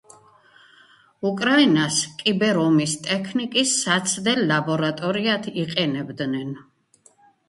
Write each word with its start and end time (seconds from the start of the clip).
უკრაინას 1.29 1.97
კიბერ-ომის 2.21 2.95
ტექნიკის 3.07 3.73
საცდელ 3.81 4.41
ლაბორატორიად 4.53 5.51
იყენებდნენ. 5.65 6.51